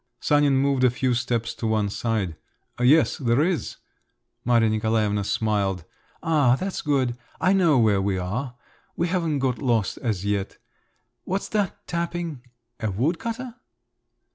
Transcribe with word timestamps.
Sanin 0.19 0.55
moved 0.57 0.83
a 0.83 0.89
few 0.89 1.13
steps 1.13 1.53
to 1.53 1.67
one 1.67 1.87
side. 1.87 2.35
"Yes, 2.79 3.19
there 3.19 3.39
is." 3.43 3.75
Maria 4.43 4.67
Nikolaevna 4.67 5.23
smiled. 5.23 5.85
"Ah, 6.23 6.55
that's 6.55 6.81
good! 6.81 7.15
I 7.39 7.53
know 7.53 7.77
where 7.77 8.01
we 8.01 8.17
are. 8.17 8.55
We 8.95 9.09
haven't 9.09 9.37
got 9.37 9.59
lost 9.59 9.99
as 9.99 10.25
yet. 10.25 10.57
What's 11.23 11.49
that 11.49 11.85
tapping? 11.85 12.41
A 12.79 12.89
wood 12.89 13.19
cutter?" 13.19 13.57